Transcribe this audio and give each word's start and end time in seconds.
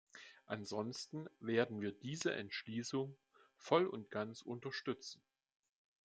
Ansonsten 0.47 1.27
werden 1.39 1.79
wir 1.79 1.91
diese 1.91 2.33
Entschließung 2.33 3.15
voll 3.55 3.85
und 3.85 4.09
ganz 4.09 4.41
unterstützen. 4.41 5.21